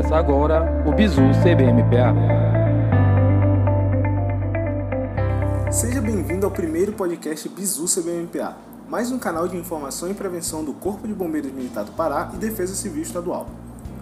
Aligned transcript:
Começa 0.00 0.16
agora 0.16 0.82
o 0.86 0.92
Bizu 0.92 1.20
CBMPA. 1.42 2.14
Seja 5.70 6.00
bem-vindo 6.00 6.46
ao 6.46 6.50
primeiro 6.50 6.92
podcast 6.92 7.46
Bizu 7.50 7.84
CBMPA, 7.84 8.56
mais 8.88 9.12
um 9.12 9.18
canal 9.18 9.46
de 9.46 9.58
informação 9.58 10.10
e 10.10 10.14
prevenção 10.14 10.64
do 10.64 10.72
Corpo 10.72 11.06
de 11.06 11.12
Bombeiros 11.12 11.52
Militar 11.52 11.84
do 11.84 11.92
Pará 11.92 12.30
e 12.32 12.38
Defesa 12.38 12.74
Civil 12.74 13.02
Estadual. 13.02 13.50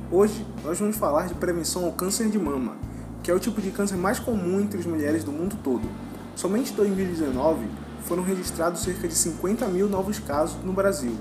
Hoje 0.08 0.46
nós 0.64 0.78
vamos 0.78 0.96
falar 0.96 1.26
de 1.26 1.34
prevenção 1.34 1.84
ao 1.84 1.90
câncer 1.90 2.28
de 2.28 2.38
mama, 2.38 2.76
que 3.20 3.28
é 3.32 3.34
o 3.34 3.40
tipo 3.40 3.60
de 3.60 3.72
câncer 3.72 3.96
mais 3.96 4.20
comum 4.20 4.60
entre 4.60 4.78
as 4.78 4.86
mulheres 4.86 5.24
do 5.24 5.32
mundo 5.32 5.58
todo. 5.64 5.88
Somente 6.36 6.72
em 6.72 6.76
2019 6.76 7.66
foram 8.04 8.22
registrados 8.22 8.82
cerca 8.82 9.08
de 9.08 9.14
50 9.14 9.66
mil 9.66 9.88
novos 9.88 10.20
casos 10.20 10.62
no 10.62 10.72
Brasil, 10.72 11.16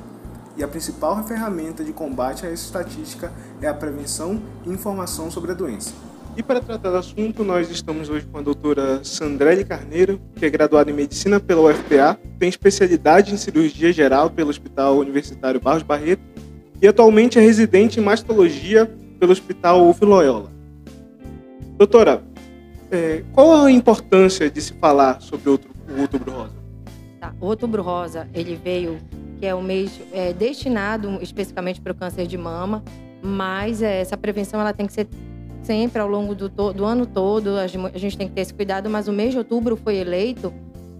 e 0.58 0.64
a 0.64 0.68
principal 0.68 1.24
ferramenta 1.24 1.84
de 1.84 1.94
combate 1.94 2.46
a 2.46 2.50
essa 2.50 2.66
estatística 2.66 3.32
é 3.62 3.68
a 3.68 3.74
prevenção 3.74 4.42
e 4.66 4.70
informação 4.70 5.30
sobre 5.30 5.52
a 5.52 5.54
doença. 5.54 5.94
E 6.36 6.44
para 6.44 6.60
tratar 6.60 6.92
do 6.92 6.98
assunto, 6.98 7.44
nós 7.44 7.70
estamos 7.72 8.10
hoje 8.10 8.26
com 8.26 8.38
a 8.38 8.42
doutora 8.42 9.04
Sandrelli 9.04 9.64
Carneiro, 9.64 10.22
que 10.36 10.46
é 10.46 10.50
graduada 10.50 10.92
em 10.92 10.94
Medicina 10.94 11.40
pela 11.40 11.62
UFPA, 11.62 12.20
tem 12.38 12.48
especialidade 12.48 13.34
em 13.34 13.38
Cirurgia 13.38 13.92
Geral 13.92 14.30
pelo 14.30 14.50
Hospital 14.50 14.98
Universitário 14.98 15.60
Barros 15.60 15.84
Barreto 15.84 16.22
e 16.80 16.88
atualmente 16.88 17.40
é 17.40 17.42
residente 17.42 18.00
em 18.00 18.04
Mastologia 18.04 18.86
pelo 19.20 19.32
Hospital 19.32 19.90
UF 19.90 20.06
Loyola. 20.06 20.52
Doutora, 21.76 22.24
é, 22.92 23.24
qual 23.34 23.66
a 23.66 23.72
importância 23.72 24.50
de 24.50 24.62
se 24.62 24.74
falar 24.74 25.22
sobre 25.22 25.50
outro, 25.50 25.72
o 25.90 26.02
Outubro 26.02 26.32
Rosa? 26.32 26.56
Tá. 27.20 27.34
O 27.42 27.48
Outubro 27.48 27.82
Rosa, 27.82 28.28
ele 28.34 28.56
veio 28.56 29.00
que 29.40 29.46
é 29.46 29.54
o 29.54 29.62
mês 29.62 30.02
é, 30.12 30.34
destinado 30.34 31.20
especificamente 31.22 31.80
para 31.82 31.92
o 31.92 31.96
câncer 31.96 32.28
de 32.28 32.38
mama, 32.38 32.84
mas 33.22 33.82
é, 33.82 34.02
essa 34.02 34.18
prevenção 34.18 34.60
ela 34.60 34.74
tem 34.74 34.86
que 34.86 34.94
ser 34.94 35.08
sempre 35.64 36.02
ao 36.02 36.08
longo 36.08 36.34
do, 36.34 36.50
do 36.50 36.86
ano 36.86 37.06
todo, 37.06 37.58
a 37.58 37.68
gente 37.68 38.18
tem 38.18 38.28
que 38.28 38.34
ter 38.34 38.42
esse 38.42 38.54
cuidado, 38.54 38.90
mas 38.90 39.08
o 39.08 39.12
mês 39.12 39.32
de 39.32 39.38
outubro 39.38 39.76
foi 39.76 39.98
eleito 39.98 40.54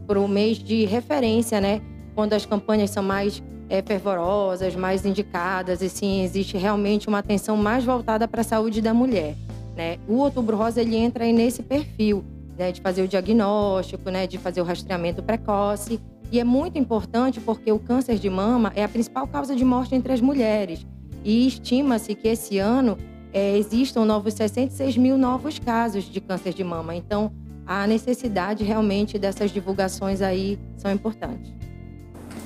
por 0.06 0.18
um 0.18 0.28
mês 0.28 0.58
de 0.58 0.86
referência, 0.86 1.62
né? 1.62 1.82
Quando 2.14 2.34
as 2.34 2.46
campanhas 2.46 2.90
são 2.90 3.04
mais 3.04 3.42
é, 3.70 3.82
fervorosas, 3.82 4.76
mais 4.76 5.06
indicadas, 5.06 5.82
e 5.82 5.90
sim, 5.90 6.24
existe 6.24 6.58
realmente 6.58 7.08
uma 7.08 7.20
atenção 7.20 7.56
mais 7.56 7.84
voltada 7.84 8.28
para 8.28 8.42
a 8.42 8.44
saúde 8.44 8.82
da 8.82 8.94
mulher. 8.94 9.36
Né? 9.76 10.00
O 10.08 10.16
Outubro 10.16 10.58
Rosa 10.58 10.82
ele 10.82 10.96
entra 10.96 11.24
aí 11.24 11.34
nesse 11.34 11.62
perfil 11.62 12.26
né, 12.58 12.72
de 12.72 12.82
fazer 12.82 13.04
o 13.04 13.08
diagnóstico, 13.08 14.10
né, 14.10 14.26
de 14.26 14.38
fazer 14.38 14.62
o 14.62 14.64
rastreamento 14.64 15.22
precoce 15.22 16.00
e 16.32 16.40
é 16.40 16.44
muito 16.44 16.78
importante 16.78 17.40
porque 17.40 17.72
o 17.72 17.80
câncer 17.80 18.18
de 18.18 18.30
mama 18.30 18.72
é 18.76 18.84
a 18.84 18.90
principal 18.90 19.28
causa 19.28 19.56
de 19.56 19.64
morte 19.64 19.96
entre 19.96 20.12
as 20.12 20.22
mulheres. 20.22 20.86
E 21.24 21.48
estima-se 21.48 22.16
que 22.16 22.28
esse 22.28 22.58
ano 22.58 22.98
é, 23.34 23.58
existam 23.58 24.06
novos 24.06 24.34
66 24.34 24.98
mil 24.98 25.18
novos 25.18 25.60
casos 25.60 26.04
de 26.06 26.20
câncer 26.20 26.54
de 26.54 26.64
mama. 26.64 26.96
Então, 26.96 27.32
a 27.66 27.86
necessidade 27.86 28.64
realmente 28.64 29.20
dessas 29.20 29.52
divulgações 29.52 30.22
aí 30.22 30.60
são 30.78 30.92
importantes. 30.92 31.52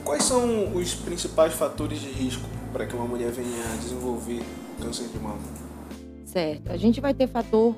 Quais 0.03 0.23
são 0.23 0.75
os 0.75 0.95
principais 0.95 1.53
fatores 1.53 2.01
de 2.01 2.09
risco 2.09 2.47
para 2.73 2.85
que 2.85 2.95
uma 2.95 3.05
mulher 3.05 3.31
venha 3.31 3.63
a 3.73 3.75
desenvolver 3.77 4.41
câncer 4.81 5.07
de 5.07 5.19
mama? 5.19 5.39
Certo. 6.25 6.71
A 6.71 6.77
gente 6.77 6.99
vai 6.99 7.13
ter 7.13 7.27
fator 7.27 7.75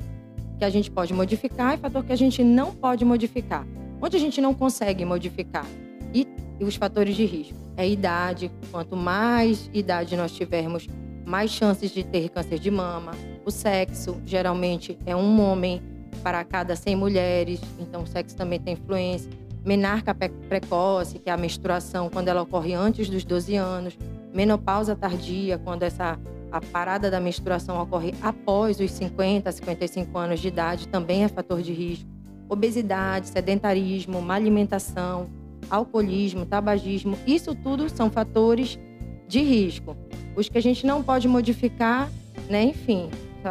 que 0.57 0.63
a 0.63 0.69
gente 0.69 0.89
pode 0.89 1.13
modificar 1.13 1.75
e 1.75 1.77
fator 1.77 2.03
que 2.03 2.13
a 2.13 2.15
gente 2.15 2.43
não 2.43 2.73
pode 2.73 3.03
modificar. 3.03 3.65
Onde 4.01 4.15
a 4.15 4.19
gente 4.19 4.39
não 4.39 4.53
consegue 4.53 5.03
modificar? 5.03 5.65
E, 6.59 6.63
os 6.63 6.75
fatores 6.75 7.15
de 7.15 7.25
risco 7.25 7.57
é 7.75 7.87
idade. 7.87 8.51
Quanto 8.71 8.95
mais 8.95 9.69
idade 9.73 10.15
nós 10.15 10.31
tivermos, 10.31 10.87
mais 11.25 11.51
chances 11.51 11.91
de 11.91 12.03
ter 12.03 12.29
câncer 12.29 12.59
de 12.59 12.69
mama. 12.69 13.11
O 13.45 13.51
sexo, 13.51 14.21
geralmente, 14.25 14.97
é 15.05 15.15
um 15.15 15.41
homem 15.41 15.81
para 16.21 16.43
cada 16.43 16.75
100 16.75 16.95
mulheres, 16.95 17.59
então 17.79 18.03
o 18.03 18.07
sexo 18.07 18.35
também 18.35 18.59
tem 18.59 18.73
influência. 18.73 19.29
Menarca 19.65 20.13
precoce, 20.13 21.19
que 21.19 21.29
é 21.29 21.33
a 21.33 21.37
menstruação 21.37 22.09
quando 22.09 22.27
ela 22.27 22.41
ocorre 22.41 22.73
antes 22.73 23.09
dos 23.09 23.23
12 23.23 23.55
anos. 23.55 23.97
Menopausa 24.33 24.95
tardia, 24.95 25.57
quando 25.57 25.83
essa 25.83 26.19
a 26.53 26.61
parada 26.61 27.09
da 27.09 27.19
menstruação 27.19 27.81
ocorre 27.81 28.13
após 28.21 28.79
os 28.79 28.91
50, 28.91 29.51
55 29.51 30.15
anos 30.15 30.39
de 30.39 30.49
idade, 30.49 30.87
também 30.87 31.23
é 31.23 31.27
fator 31.27 31.63
de 31.63 31.73
risco. 31.73 32.07
Obesidade, 32.47 33.27
sedentarismo, 33.27 34.21
má 34.21 34.35
alimentação, 34.35 35.27
alcoolismo, 35.75 36.45
tabagismo, 36.45 37.17
isso 37.25 37.55
tudo 37.55 37.89
são 37.89 38.09
fatores 38.09 38.79
de 39.27 39.41
risco. 39.41 39.97
Os 40.35 40.47
que 40.49 40.57
a 40.57 40.61
gente 40.61 40.85
não 40.85 41.01
pode 41.01 41.27
modificar, 41.27 42.09
né, 42.49 42.63
enfim, 42.63 43.09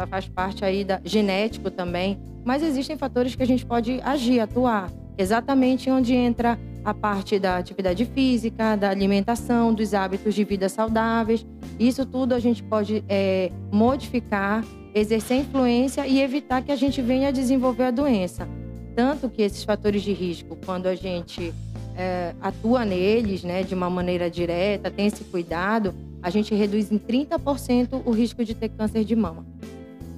faz 0.09 0.27
parte 0.27 0.63
aí 0.63 0.83
da 0.83 1.01
genético 1.03 1.69
também, 1.69 2.17
mas 2.45 2.63
existem 2.63 2.97
fatores 2.97 3.35
que 3.35 3.43
a 3.43 3.47
gente 3.47 3.65
pode 3.65 3.99
agir, 4.03 4.39
atuar, 4.39 4.91
exatamente 5.17 5.89
onde 5.89 6.13
entra 6.13 6.59
a 6.83 6.93
parte 6.93 7.39
da 7.39 7.57
atividade 7.57 8.05
física, 8.05 8.75
da 8.75 8.89
alimentação, 8.89 9.73
dos 9.73 9.93
hábitos 9.93 10.35
de 10.35 10.43
vida 10.43 10.67
saudáveis. 10.67 11.45
Isso 11.79 12.05
tudo 12.05 12.33
a 12.33 12.39
gente 12.39 12.61
pode 12.61 13.03
é, 13.07 13.49
modificar, 13.71 14.65
exercer 14.93 15.37
influência 15.37 16.05
e 16.05 16.21
evitar 16.21 16.61
que 16.61 16.71
a 16.71 16.75
gente 16.75 17.01
venha 17.01 17.29
a 17.29 17.31
desenvolver 17.31 17.85
a 17.85 17.91
doença. 17.91 18.47
Tanto 18.95 19.29
que 19.29 19.41
esses 19.41 19.63
fatores 19.63 20.03
de 20.03 20.11
risco, 20.11 20.57
quando 20.65 20.87
a 20.87 20.95
gente 20.95 21.53
é, 21.95 22.33
atua 22.41 22.85
neles 22.85 23.43
né, 23.43 23.63
de 23.63 23.73
uma 23.73 23.89
maneira 23.89 24.29
direta, 24.29 24.89
tem 24.89 25.07
esse 25.07 25.23
cuidado, 25.23 25.93
a 26.21 26.29
gente 26.29 26.53
reduz 26.53 26.91
em 26.91 26.97
30% 26.97 28.01
o 28.05 28.11
risco 28.11 28.43
de 28.43 28.53
ter 28.55 28.69
câncer 28.69 29.03
de 29.03 29.15
mama. 29.15 29.45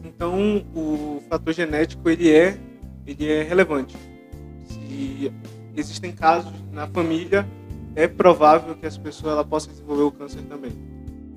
Então, 0.04 0.64
o 0.74 1.22
fator 1.30 1.54
genético 1.54 2.10
ele 2.10 2.32
é, 2.32 2.58
ele 3.06 3.30
é 3.30 3.44
relevante. 3.44 3.96
Se 4.68 5.32
existem 5.76 6.12
casos 6.12 6.54
na 6.72 6.88
família, 6.88 7.46
é 7.96 8.08
provável 8.08 8.76
que 8.76 8.86
essa 8.86 9.00
pessoa 9.00 9.34
ela 9.34 9.44
possa 9.44 9.70
desenvolver 9.70 10.04
o 10.04 10.12
câncer 10.12 10.42
também. 10.44 10.72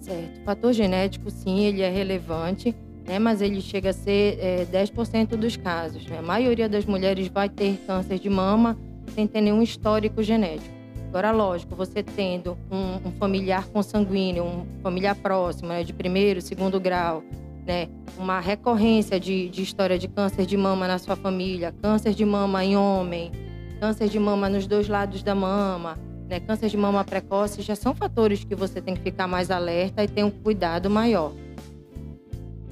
Certo. 0.01 0.41
O 0.41 0.45
fator 0.45 0.73
genético, 0.73 1.31
sim, 1.31 1.65
ele 1.65 1.83
é 1.83 1.91
relevante, 1.91 2.75
né, 3.07 3.19
mas 3.19 3.41
ele 3.41 3.61
chega 3.61 3.91
a 3.91 3.93
ser 3.93 4.39
é, 4.41 4.65
10% 4.67 5.31
dos 5.31 5.57
casos. 5.57 6.07
Né? 6.07 6.19
A 6.19 6.23
maioria 6.23 6.69
das 6.69 6.85
mulheres 6.85 7.29
vai 7.29 7.49
ter 7.49 7.79
câncer 7.87 8.19
de 8.19 8.29
mama 8.29 8.79
sem 9.19 9.27
ter 9.27 9.41
nenhum 9.41 9.61
histórico 9.61 10.23
genético. 10.23 10.73
Agora, 11.09 11.33
lógico, 11.33 11.75
você 11.75 12.05
tendo 12.05 12.57
um, 12.71 13.09
um 13.09 13.13
familiar 13.19 13.67
consanguíneo, 13.67 14.45
um 14.45 14.65
familiar 14.81 15.17
próximo, 15.17 15.71
né, 15.71 15.83
de 15.83 15.93
primeiro, 15.93 16.41
segundo 16.41 16.79
grau, 16.79 17.25
né, 17.67 17.89
uma 18.17 18.39
recorrência 18.39 19.19
de, 19.19 19.49
de 19.49 19.61
história 19.61 19.99
de 19.99 20.07
câncer 20.07 20.47
de 20.47 20.57
mama 20.57 20.87
na 20.87 20.99
sua 20.99 21.17
família, 21.17 21.75
câncer 21.83 22.15
de 22.15 22.25
mama 22.25 22.65
em 22.65 22.77
homem, 22.77 23.33
câncer 23.81 24.09
de 24.09 24.21
mama 24.21 24.49
nos 24.49 24.69
dois 24.69 24.87
lados 24.87 25.21
da 25.21 25.35
mama, 25.35 25.99
né, 26.29 26.39
câncer 26.39 26.69
de 26.69 26.77
mama 26.77 27.03
precoce, 27.03 27.61
já 27.61 27.75
são 27.75 27.97
fatores 27.97 28.45
que 28.45 28.55
você 28.55 28.81
tem 28.81 28.95
que 28.95 29.03
ficar 29.03 29.27
mais 29.27 29.51
alerta 29.51 30.05
e 30.05 30.07
ter 30.07 30.23
um 30.23 30.31
cuidado 30.31 30.89
maior. 30.89 31.33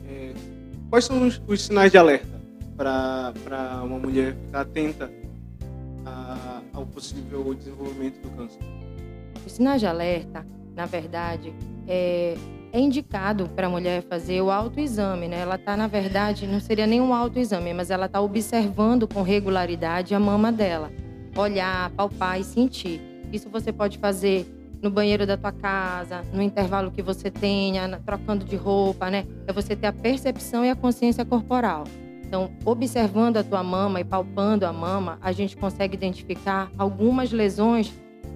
É, 0.08 0.32
quais 0.90 1.06
são 1.06 1.26
os, 1.26 1.42
os 1.48 1.62
sinais 1.62 1.90
de 1.90 1.98
alerta 1.98 2.36
para 2.76 3.82
uma 3.82 3.98
mulher 3.98 4.36
ficar 4.46 4.60
atenta 4.60 5.10
possível 6.96 7.52
desenvolvimento 7.52 8.22
do 8.22 8.30
câncer? 8.30 8.58
Os 9.44 9.52
sinais 9.52 9.80
de 9.80 9.86
alerta, 9.86 10.46
na 10.74 10.86
verdade, 10.86 11.52
é, 11.86 12.34
é 12.72 12.80
indicado 12.80 13.50
para 13.50 13.66
a 13.66 13.70
mulher 13.70 14.02
fazer 14.02 14.40
o 14.40 14.50
autoexame, 14.50 15.28
né? 15.28 15.40
Ela 15.40 15.56
está, 15.56 15.76
na 15.76 15.86
verdade, 15.86 16.46
não 16.46 16.58
seria 16.58 16.86
nem 16.86 16.98
um 16.98 17.12
autoexame, 17.12 17.74
mas 17.74 17.90
ela 17.90 18.06
está 18.06 18.18
observando 18.18 19.06
com 19.06 19.20
regularidade 19.20 20.14
a 20.14 20.18
mama 20.18 20.50
dela. 20.50 20.90
Olhar, 21.36 21.90
palpar 21.90 22.40
e 22.40 22.44
sentir. 22.44 22.98
Isso 23.30 23.50
você 23.50 23.70
pode 23.70 23.98
fazer 23.98 24.46
no 24.82 24.90
banheiro 24.90 25.26
da 25.26 25.36
tua 25.36 25.52
casa, 25.52 26.22
no 26.32 26.40
intervalo 26.40 26.90
que 26.90 27.02
você 27.02 27.30
tenha, 27.30 28.00
trocando 28.06 28.42
de 28.42 28.56
roupa, 28.56 29.10
né? 29.10 29.26
É 29.46 29.52
você 29.52 29.76
ter 29.76 29.86
a 29.86 29.92
percepção 29.92 30.64
e 30.64 30.70
a 30.70 30.74
consciência 30.74 31.26
corporal. 31.26 31.84
Então, 32.26 32.50
observando 32.64 33.36
a 33.36 33.44
tua 33.44 33.62
mama 33.62 34.00
e 34.00 34.04
palpando 34.04 34.66
a 34.66 34.72
mama, 34.72 35.16
a 35.22 35.30
gente 35.30 35.56
consegue 35.56 35.94
identificar 35.94 36.70
algumas 36.76 37.30
lesões 37.30 37.92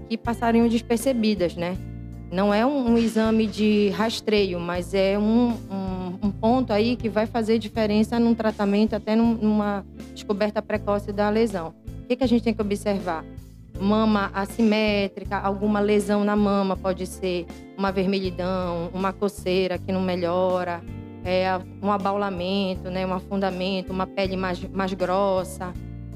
que 0.09 0.17
passariam 0.17 0.69
despercebidas, 0.69 1.57
né? 1.57 1.77
Não 2.31 2.55
é 2.55 2.65
um, 2.65 2.93
um 2.93 2.99
exame 2.99 3.49
de 3.49 3.89
rastreio, 3.89 4.61
mas 4.61 4.95
é 4.95 5.19
um, 5.19 5.49
um, 5.69 6.19
um, 6.23 6.31
ponto 6.31 6.73
aí 6.73 6.95
que 6.95 7.09
vai 7.09 7.27
fazer 7.27 7.59
diferença 7.59 8.21
num 8.21 8.33
tratamento, 8.33 8.95
até 8.95 9.17
num, 9.17 9.35
numa 9.35 9.85
descoberta 10.15 10.63
precoce 10.63 11.13
da 11.13 11.29
lesão. 11.29 11.75
O 12.05 12.07
que, 12.07 12.15
que 12.15 12.23
a 12.23 12.29
gente 12.29 12.45
tem 12.45 12.55
que 12.55 12.63
observar? 12.63 13.25
Mama 13.81 14.31
assimétrica, 14.33 15.37
alguma 15.39 15.81
lesão 15.81 16.23
na 16.23 16.37
mama, 16.37 16.77
pode 16.77 17.05
ser 17.07 17.47
uma 17.77 17.91
vermelhidão, 17.91 18.91
uma 18.95 19.13
coceira 19.13 19.79
que 19.79 19.91
não 19.91 20.01
melhora, 20.03 20.81
é, 21.25 21.49
um 21.83 21.91
abaulamento, 21.91 22.91
né, 22.91 23.07
um 23.07 23.13
afundamento, 23.13 23.93
uma 23.93 24.07
pele 24.07 24.37
mais, 24.37 24.63
mais 24.71 24.93
grossa. 24.95 25.73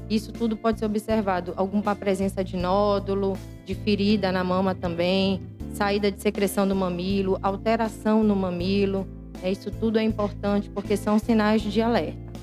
Isso 0.09 0.31
tudo 0.31 0.55
pode 0.55 0.79
ser 0.79 0.85
observado. 0.85 1.53
Alguma 1.55 1.95
presença 1.95 2.43
de 2.43 2.57
nódulo, 2.57 3.37
de 3.65 3.73
ferida 3.73 4.31
na 4.31 4.43
mama 4.43 4.75
também, 4.75 5.41
saída 5.73 6.11
de 6.11 6.21
secreção 6.21 6.67
do 6.67 6.75
mamilo, 6.75 7.39
alteração 7.41 8.23
no 8.23 8.35
mamilo. 8.35 9.07
É, 9.41 9.51
isso 9.51 9.71
tudo 9.71 9.97
é 9.97 10.03
importante 10.03 10.69
porque 10.69 10.95
são 10.95 11.19
sinais 11.19 11.61
de 11.61 11.81
alerta. 11.81 12.33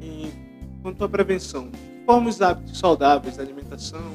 E 0.00 0.30
quanto 0.82 1.04
à 1.04 1.08
prevenção, 1.08 1.70
como 2.06 2.28
os 2.28 2.40
hábitos 2.40 2.78
saudáveis, 2.78 3.38
alimentação, 3.38 4.12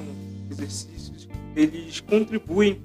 exercícios, 0.49 1.27
eles 1.55 1.99
contribuem 1.99 2.81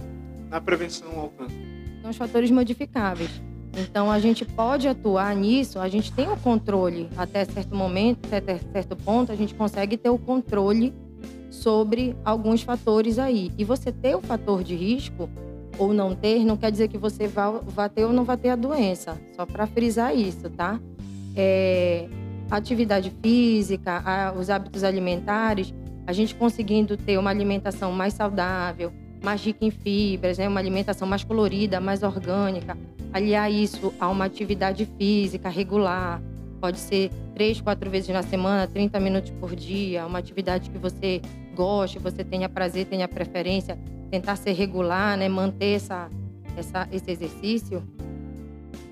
na 0.51 0.61
prevenção 0.61 1.19
ao 1.19 1.29
câncer? 1.31 1.57
São 2.01 2.11
os 2.11 2.17
fatores 2.17 2.51
modificáveis. 2.51 3.31
Então 3.77 4.11
a 4.11 4.19
gente 4.19 4.45
pode 4.45 4.87
atuar 4.87 5.35
nisso, 5.35 5.79
a 5.79 5.89
gente 5.89 6.13
tem 6.13 6.29
o 6.31 6.37
controle 6.37 7.09
até 7.17 7.45
certo 7.45 7.75
momento, 7.75 8.33
até 8.33 8.59
certo 8.59 8.97
ponto, 8.97 9.33
a 9.33 9.37
gente 9.37 9.55
consegue 9.55 9.97
ter 9.97 10.11
o 10.11 10.19
controle 10.19 10.95
sobre 11.51 12.17
alguns 12.25 12.63
fatores 12.63 13.19
aí. 13.19 13.51
E 13.59 13.65
você 13.65 13.91
ter 13.91 14.15
o 14.15 14.21
fator 14.21 14.63
de 14.63 14.75
risco 14.75 15.29
ou 15.79 15.93
não 15.93 16.15
ter, 16.15 16.45
não 16.45 16.57
quer 16.57 16.71
dizer 16.71 16.89
que 16.89 16.99
você 16.99 17.27
vá, 17.27 17.51
vá 17.51 17.89
ter 17.89 18.05
ou 18.05 18.13
não 18.13 18.25
vai 18.25 18.37
ter 18.37 18.51
a 18.51 18.57
doença. 18.57 19.19
Só 19.35 19.45
para 19.45 19.67
frisar 19.67 20.15
isso, 20.15 20.49
tá? 20.51 20.81
É, 21.37 22.09
atividade 22.51 23.13
física, 23.23 24.03
a, 24.05 24.33
os 24.33 24.51
hábitos 24.51 24.85
alimentares, 24.85 25.75
a 26.07 26.13
gente 26.13 26.35
conseguindo 26.35 26.97
ter 26.97 27.19
uma 27.19 27.31
alimentação 27.31 27.91
mais 27.91 28.15
saudável, 28.15 28.93
mais 29.23 29.45
rica 29.45 29.65
em 29.65 29.71
fibras, 29.71 30.39
né? 30.39 30.47
uma 30.47 30.61
alimentação 30.61 31.09
mais 31.09 31.25
colorida, 31.25 31.81
mais 31.81 32.03
orgânica, 32.03 32.77
aliar 33.15 33.51
isso 33.51 33.95
a 34.01 34.09
uma 34.09 34.25
atividade 34.25 34.89
física 34.99 35.49
regular, 35.49 36.21
pode 36.61 36.81
ser 36.81 37.13
três, 37.33 37.61
quatro 37.61 37.89
vezes 37.89 38.09
na 38.09 38.25
semana, 38.25 38.67
30 38.67 38.99
minutos 38.99 39.31
por 39.39 39.55
dia, 39.55 40.05
uma 40.05 40.19
atividade 40.19 40.69
que 40.69 40.79
você 40.79 41.23
goste, 41.55 42.01
você 42.01 42.25
tenha 42.25 42.49
prazer, 42.49 42.87
tenha 42.87 43.07
preferência, 43.07 43.79
tentar 44.11 44.35
ser 44.35 44.53
regular, 44.53 45.17
né? 45.17 45.29
manter 45.29 45.77
essa, 45.77 46.11
essa, 46.57 46.89
esse 46.91 47.09
exercício, 47.09 47.85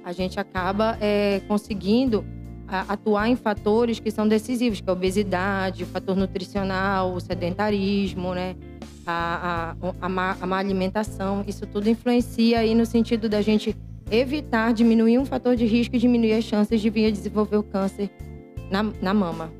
a 0.04 0.12
gente 0.12 0.38
acaba 0.38 0.96
é, 1.00 1.40
conseguindo 1.48 2.24
atuar 2.88 3.28
em 3.28 3.34
fatores 3.34 3.98
que 3.98 4.10
são 4.10 4.26
decisivos, 4.26 4.80
que 4.80 4.88
é 4.88 4.90
a 4.90 4.92
obesidade, 4.92 5.82
o 5.82 5.86
fator 5.86 6.16
nutricional, 6.16 7.12
o 7.12 7.20
sedentarismo, 7.20 8.34
né? 8.34 8.56
A, 9.04 9.74
a, 9.82 10.06
a, 10.06 10.08
má, 10.08 10.36
a 10.40 10.46
má 10.46 10.58
alimentação. 10.58 11.44
Isso 11.46 11.66
tudo 11.66 11.90
influencia 11.90 12.60
aí 12.60 12.74
no 12.74 12.86
sentido 12.86 13.28
da 13.28 13.42
gente 13.42 13.76
evitar, 14.12 14.72
diminuir 14.72 15.18
um 15.18 15.24
fator 15.24 15.56
de 15.56 15.64
risco 15.64 15.96
e 15.96 15.98
diminuir 15.98 16.34
as 16.34 16.44
chances 16.44 16.80
de 16.80 16.90
vir 16.90 17.06
a 17.06 17.10
desenvolver 17.10 17.56
o 17.56 17.62
câncer 17.62 18.10
na, 18.70 18.82
na 19.00 19.14
mama. 19.14 19.50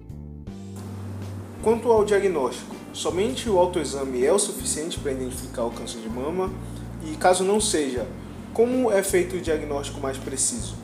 Quanto 1.63 1.91
ao 1.91 2.05
diagnóstico, 2.05 2.77
somente 2.93 3.49
o 3.49 3.59
autoexame 3.59 4.25
é 4.25 4.33
o 4.33 4.39
suficiente 4.39 4.99
para 4.99 5.13
identificar 5.13 5.65
o 5.65 5.71
câncer 5.71 6.01
de 6.01 6.09
mama? 6.09 6.51
E 7.05 7.17
caso 7.17 7.43
não 7.43 7.61
seja, 7.61 8.07
como 8.53 8.93
é 8.93 9.03
feito 9.03 9.37
o 9.37 9.41
diagnóstico 9.41 10.01
mais 10.01 10.19
preciso? 10.19 10.77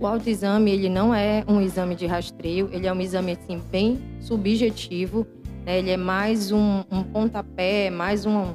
O 0.00 0.06
autoexame 0.06 0.70
ele 0.70 0.88
não 0.88 1.14
é 1.14 1.44
um 1.46 1.60
exame 1.60 1.94
de 1.94 2.06
rastreio, 2.06 2.70
ele 2.72 2.86
é 2.86 2.92
um 2.92 3.00
exame 3.02 3.32
assim 3.32 3.60
bem 3.70 4.00
subjetivo, 4.18 5.26
né? 5.66 5.78
ele 5.78 5.90
é 5.90 5.96
mais 5.98 6.50
um, 6.50 6.82
um 6.90 7.02
pontapé, 7.02 7.90
mais 7.90 8.24
um, 8.24 8.54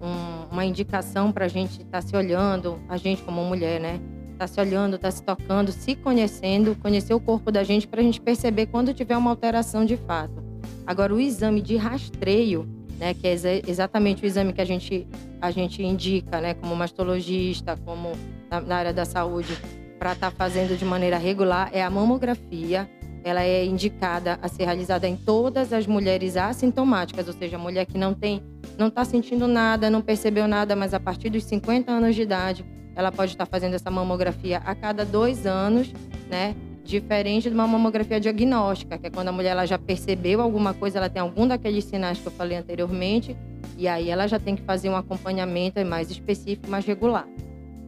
um, 0.00 0.33
uma 0.54 0.64
indicação 0.64 1.32
para 1.32 1.46
a 1.46 1.48
gente 1.48 1.82
estar 1.82 2.00
tá 2.00 2.02
se 2.02 2.16
olhando, 2.16 2.80
a 2.88 2.96
gente 2.96 3.22
como 3.22 3.44
mulher, 3.44 3.80
né? 3.80 4.00
Tá 4.38 4.46
se 4.46 4.60
olhando, 4.60 4.96
tá 4.96 5.10
se 5.10 5.22
tocando, 5.22 5.72
se 5.72 5.96
conhecendo, 5.96 6.76
conhecer 6.76 7.12
o 7.12 7.20
corpo 7.20 7.50
da 7.50 7.64
gente 7.64 7.88
para 7.88 8.00
a 8.00 8.04
gente 8.04 8.20
perceber 8.20 8.66
quando 8.66 8.94
tiver 8.94 9.16
uma 9.16 9.30
alteração 9.30 9.84
de 9.84 9.96
fato. 9.96 10.42
Agora 10.86 11.12
o 11.12 11.20
exame 11.20 11.60
de 11.60 11.76
rastreio, 11.76 12.68
né, 12.98 13.14
que 13.14 13.26
é 13.26 13.62
exatamente 13.66 14.22
o 14.22 14.26
exame 14.26 14.52
que 14.52 14.60
a 14.60 14.64
gente 14.64 15.06
a 15.40 15.50
gente 15.50 15.82
indica, 15.82 16.40
né, 16.40 16.54
como 16.54 16.74
mastologista, 16.74 17.76
como 17.84 18.12
na, 18.48 18.60
na 18.60 18.76
área 18.76 18.92
da 18.92 19.04
saúde, 19.04 19.58
para 19.98 20.12
estar 20.12 20.30
tá 20.30 20.36
fazendo 20.36 20.76
de 20.78 20.84
maneira 20.84 21.18
regular 21.18 21.68
é 21.72 21.82
a 21.82 21.90
mamografia. 21.90 22.88
Ela 23.24 23.42
é 23.42 23.64
indicada 23.64 24.38
a 24.40 24.48
ser 24.48 24.64
realizada 24.64 25.08
em 25.08 25.16
todas 25.16 25.72
as 25.72 25.86
mulheres 25.86 26.36
assintomáticas, 26.36 27.26
ou 27.26 27.32
seja, 27.32 27.58
mulher 27.58 27.86
que 27.86 27.96
não 27.96 28.12
tem, 28.12 28.42
não 28.78 28.88
está 28.88 29.04
sentindo 29.04 29.46
nada, 29.46 29.90
não 29.90 30.00
percebeu 30.00 30.48
nada, 30.48 30.74
mas 30.74 30.94
a 30.94 31.00
partir 31.00 31.30
dos 31.30 31.44
50 31.44 31.90
anos 31.90 32.14
de 32.14 32.22
idade, 32.22 32.64
ela 32.94 33.10
pode 33.10 33.32
estar 33.32 33.46
tá 33.46 33.50
fazendo 33.50 33.74
essa 33.74 33.90
mamografia 33.90 34.58
a 34.58 34.74
cada 34.74 35.04
dois 35.04 35.46
anos, 35.46 35.92
né? 36.28 36.54
Diferente 36.84 37.48
de 37.48 37.54
uma 37.54 37.66
mamografia 37.66 38.20
diagnóstica, 38.20 38.98
que 38.98 39.06
é 39.06 39.10
quando 39.10 39.28
a 39.28 39.32
mulher 39.32 39.50
ela 39.50 39.66
já 39.66 39.78
percebeu 39.78 40.40
alguma 40.40 40.74
coisa, 40.74 40.98
ela 40.98 41.08
tem 41.08 41.20
algum 41.20 41.46
daqueles 41.46 41.84
sinais 41.84 42.18
que 42.18 42.26
eu 42.26 42.32
falei 42.32 42.58
anteriormente, 42.58 43.36
e 43.76 43.88
aí 43.88 44.10
ela 44.10 44.26
já 44.26 44.38
tem 44.38 44.54
que 44.54 44.62
fazer 44.62 44.90
um 44.90 44.96
acompanhamento 44.96 45.84
mais 45.84 46.10
específico, 46.10 46.68
mais 46.68 46.84
regular. 46.84 47.26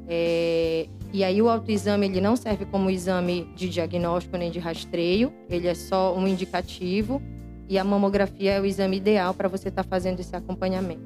É, 0.08 0.86
e 1.12 1.24
aí 1.24 1.42
o 1.42 1.48
autoexame 1.48 2.06
ele 2.06 2.20
não 2.20 2.36
serve 2.36 2.64
como 2.64 2.88
exame 2.88 3.48
de 3.54 3.68
diagnóstico 3.68 4.36
nem 4.36 4.50
de 4.50 4.58
rastreio, 4.58 5.32
ele 5.48 5.66
é 5.66 5.74
só 5.74 6.16
um 6.16 6.26
indicativo 6.26 7.20
e 7.68 7.78
a 7.78 7.84
mamografia 7.84 8.52
é 8.52 8.60
o 8.60 8.66
exame 8.66 8.96
ideal 8.96 9.34
para 9.34 9.48
você 9.48 9.68
estar 9.68 9.82
tá 9.82 9.88
fazendo 9.88 10.20
esse 10.20 10.34
acompanhamento. 10.34 11.02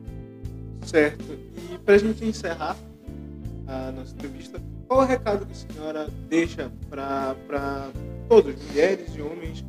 Certo. 0.82 1.38
E 1.72 1.78
para 1.78 1.94
a 1.94 1.98
gente 1.98 2.24
encerrar 2.24 2.76
a 3.66 3.92
nossa 3.92 4.14
entrevista, 4.14 4.60
qual 4.88 5.02
é 5.02 5.04
o 5.04 5.08
recado 5.08 5.46
que 5.46 5.52
a 5.52 5.54
senhora 5.54 6.08
deixa 6.28 6.70
para 6.88 7.90
todos, 8.28 8.54
mulheres 8.66 9.14
e 9.14 9.22
homens 9.22 9.64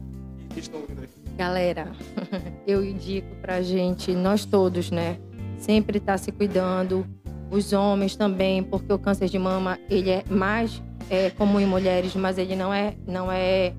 que 0.49 0.59
estão 0.59 0.81
ouvindo 0.81 1.03
aqui? 1.03 1.13
Galera, 1.37 1.91
eu 2.67 2.83
indico 2.83 3.35
para 3.41 3.55
a 3.55 3.61
gente, 3.61 4.13
nós 4.13 4.45
todos, 4.45 4.91
né, 4.91 5.17
sempre 5.57 5.97
estar 5.97 6.13
tá 6.13 6.17
se 6.17 6.31
cuidando, 6.31 7.05
os 7.51 7.73
homens 7.73 8.15
também, 8.15 8.63
porque 8.63 8.91
o 8.91 8.97
câncer 8.97 9.27
de 9.27 9.37
mama 9.37 9.77
ele 9.89 10.09
é 10.09 10.23
mais 10.29 10.81
é, 11.09 11.29
comum 11.29 11.59
em 11.59 11.65
mulheres, 11.65 12.15
mas 12.15 12.37
ele 12.37 12.55
não 12.55 12.73
é 12.73 12.95
não 13.05 13.31
é 13.31 13.73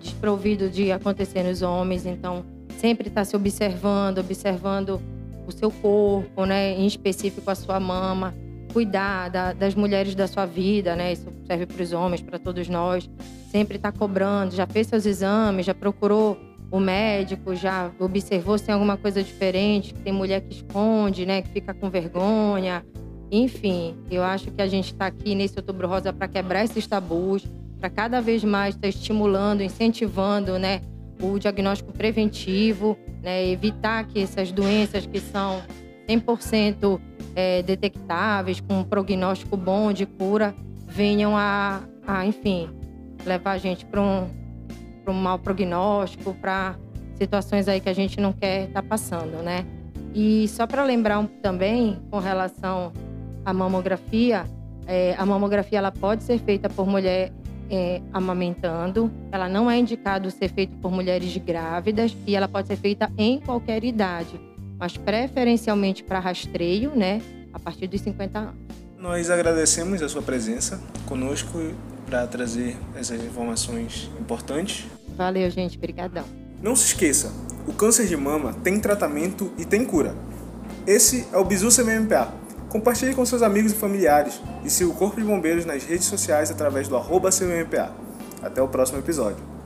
desprovido 0.00 0.68
de 0.68 0.90
acontecer 0.90 1.42
nos 1.42 1.62
homens. 1.62 2.06
Então, 2.06 2.44
sempre 2.78 3.08
está 3.08 3.24
se 3.24 3.36
observando, 3.36 4.18
observando 4.18 5.00
o 5.46 5.52
seu 5.52 5.70
corpo, 5.70 6.44
né, 6.44 6.72
em 6.72 6.86
específico 6.86 7.50
a 7.50 7.54
sua 7.54 7.80
mama, 7.80 8.34
cuidar 8.72 9.28
da, 9.28 9.52
das 9.52 9.74
mulheres 9.74 10.14
da 10.14 10.26
sua 10.26 10.46
vida, 10.46 10.94
né? 10.94 11.12
Isso 11.12 11.26
serve 11.46 11.66
para 11.66 11.82
os 11.82 11.92
homens, 11.92 12.22
para 12.22 12.38
todos 12.38 12.68
nós. 12.68 13.10
Sempre 13.50 13.76
está 13.76 13.90
cobrando, 13.90 14.54
já 14.54 14.66
fez 14.66 14.86
seus 14.86 15.06
exames, 15.06 15.66
já 15.66 15.74
procurou 15.74 16.38
o 16.70 16.78
médico, 16.78 17.54
já 17.54 17.90
observou 17.98 18.56
se 18.56 18.66
tem 18.66 18.72
alguma 18.72 18.96
coisa 18.96 19.22
diferente, 19.22 19.92
tem 19.92 20.12
mulher 20.12 20.40
que 20.40 20.54
esconde, 20.54 21.26
né, 21.26 21.42
que 21.42 21.48
fica 21.48 21.74
com 21.74 21.90
vergonha, 21.90 22.84
enfim, 23.30 23.94
eu 24.10 24.24
acho 24.24 24.50
que 24.50 24.60
a 24.60 24.66
gente 24.66 24.92
está 24.92 25.06
aqui 25.06 25.36
nesse 25.36 25.56
Outubro 25.56 25.86
Rosa 25.86 26.12
para 26.12 26.26
quebrar 26.26 26.64
esses 26.64 26.84
tabus, 26.86 27.46
para 27.80 27.88
cada 27.88 28.20
vez 28.20 28.44
mais 28.44 28.74
estar 28.74 28.82
tá 28.82 28.88
estimulando, 28.88 29.62
incentivando 29.62 30.58
né, 30.58 30.82
o 31.20 31.38
diagnóstico 31.38 31.92
preventivo, 31.92 32.96
né, 33.22 33.48
evitar 33.48 34.06
que 34.06 34.20
essas 34.20 34.52
doenças 34.52 35.06
que 35.06 35.18
são 35.18 35.62
100% 36.08 37.00
é, 37.34 37.62
detectáveis, 37.62 38.60
com 38.60 38.80
um 38.80 38.84
prognóstico 38.84 39.56
bom 39.56 39.92
de 39.92 40.04
cura, 40.04 40.54
venham 40.86 41.36
a, 41.36 41.80
a 42.06 42.26
enfim, 42.26 42.68
levar 43.24 43.52
a 43.52 43.58
gente 43.58 43.86
para 43.86 44.00
um, 44.00 44.28
um 45.08 45.12
mau 45.12 45.38
prognóstico, 45.38 46.34
para 46.34 46.76
situações 47.14 47.66
aí 47.66 47.80
que 47.80 47.88
a 47.88 47.94
gente 47.94 48.20
não 48.20 48.32
quer 48.32 48.68
estar 48.68 48.82
tá 48.82 48.88
passando, 48.88 49.42
né? 49.42 49.64
E 50.14 50.48
só 50.48 50.66
para 50.66 50.82
lembrar 50.82 51.24
também, 51.40 51.98
com 52.10 52.18
relação 52.18 52.92
a 53.44 53.52
mamografia, 53.52 54.44
é, 54.86 55.14
a 55.16 55.24
mamografia 55.24 55.78
ela 55.78 55.92
pode 55.92 56.24
ser 56.24 56.38
feita 56.38 56.68
por 56.68 56.86
mulher 56.86 57.32
é, 57.70 58.02
amamentando, 58.12 59.10
ela 59.30 59.48
não 59.48 59.70
é 59.70 59.78
indicado 59.78 60.30
ser 60.30 60.50
feita 60.50 60.76
por 60.82 60.90
mulheres 60.90 61.34
grávidas 61.36 62.14
e 62.26 62.34
ela 62.34 62.48
pode 62.48 62.66
ser 62.66 62.76
feita 62.76 63.10
em 63.16 63.40
qualquer 63.40 63.84
idade, 63.84 64.40
mas 64.78 64.96
preferencialmente 64.96 66.02
para 66.02 66.18
rastreio, 66.18 66.90
né, 66.94 67.22
a 67.52 67.58
partir 67.58 67.86
dos 67.86 68.00
50 68.00 68.38
anos. 68.38 68.54
Nós 68.98 69.30
agradecemos 69.30 70.02
a 70.02 70.08
sua 70.08 70.20
presença 70.20 70.80
conosco 71.06 71.58
para 72.04 72.26
trazer 72.26 72.76
essas 72.94 73.24
informações 73.24 74.10
importantes. 74.20 74.86
Valeu, 75.16 75.48
gente, 75.48 75.78
brigadão. 75.78 76.24
Não 76.60 76.74
se 76.74 76.86
esqueça, 76.86 77.32
o 77.66 77.72
câncer 77.72 78.06
de 78.06 78.16
mama 78.16 78.52
tem 78.64 78.78
tratamento 78.80 79.52
e 79.56 79.64
tem 79.64 79.84
cura. 79.84 80.14
Esse 80.86 81.26
é 81.32 81.38
o 81.38 81.44
Bizu 81.44 81.68
CMMPA 81.68 82.32
Compartilhe 82.70 83.16
com 83.16 83.26
seus 83.26 83.42
amigos 83.42 83.72
e 83.72 83.74
familiares 83.74 84.40
e 84.64 84.70
siga 84.70 84.90
o 84.90 84.94
Corpo 84.94 85.20
de 85.20 85.26
Bombeiros 85.26 85.64
nas 85.64 85.84
redes 85.84 86.06
sociais 86.06 86.52
através 86.52 86.86
do 86.86 86.96
arroba. 86.96 87.28
Até 88.40 88.62
o 88.62 88.68
próximo 88.68 89.00
episódio. 89.00 89.59